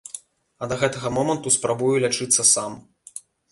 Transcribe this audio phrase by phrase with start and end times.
[0.63, 2.71] А да гэтага моманту спрабую лячыцца сам.